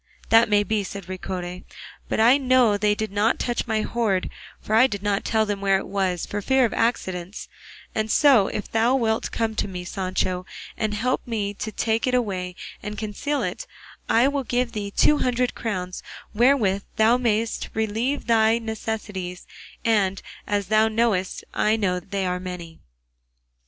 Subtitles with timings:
[0.29, 1.63] "That may be," said Ricote;
[2.09, 5.61] "but I know they did not touch my hoard, for I did not tell them
[5.61, 7.47] where it was, for fear of accidents;
[7.93, 10.43] and so, if thou wilt come with me, Sancho,
[10.75, 13.67] and help me to take it away and conceal it,
[14.09, 16.01] I will give thee two hundred crowns
[16.33, 19.45] wherewith thou mayest relieve thy necessities,
[19.85, 22.79] and, as thou knowest, I know they are many."